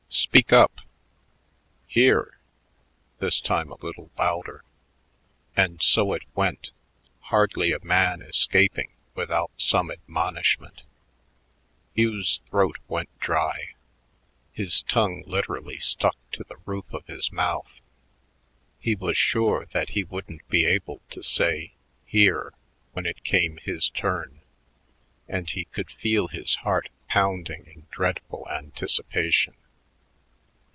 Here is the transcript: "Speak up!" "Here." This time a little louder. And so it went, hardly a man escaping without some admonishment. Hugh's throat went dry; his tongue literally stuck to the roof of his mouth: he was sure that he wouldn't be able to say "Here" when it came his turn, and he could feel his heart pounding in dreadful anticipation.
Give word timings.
"Speak 0.13 0.51
up!" 0.51 0.81
"Here." 1.87 2.37
This 3.19 3.39
time 3.39 3.71
a 3.71 3.77
little 3.81 4.11
louder. 4.19 4.65
And 5.55 5.81
so 5.81 6.11
it 6.11 6.23
went, 6.35 6.71
hardly 7.21 7.71
a 7.71 7.79
man 7.81 8.21
escaping 8.21 8.89
without 9.15 9.51
some 9.55 9.89
admonishment. 9.89 10.83
Hugh's 11.95 12.41
throat 12.49 12.77
went 12.89 13.17
dry; 13.21 13.69
his 14.51 14.81
tongue 14.83 15.23
literally 15.27 15.79
stuck 15.79 16.17
to 16.33 16.43
the 16.43 16.57
roof 16.65 16.91
of 16.93 17.07
his 17.07 17.31
mouth: 17.31 17.79
he 18.81 18.95
was 18.95 19.15
sure 19.15 19.65
that 19.71 19.91
he 19.91 20.03
wouldn't 20.03 20.45
be 20.49 20.65
able 20.65 20.99
to 21.11 21.23
say 21.23 21.71
"Here" 22.05 22.53
when 22.91 23.05
it 23.05 23.23
came 23.23 23.59
his 23.63 23.89
turn, 23.89 24.41
and 25.29 25.49
he 25.49 25.65
could 25.65 25.89
feel 25.89 26.27
his 26.27 26.55
heart 26.57 26.89
pounding 27.07 27.65
in 27.67 27.87
dreadful 27.91 28.45
anticipation. 28.51 29.55